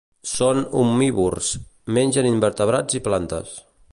Són 0.29 0.61
omnívors: 0.83 1.51
mengen 1.99 2.31
invertebrats 2.31 3.01
i 3.01 3.05
plantes. 3.11 3.57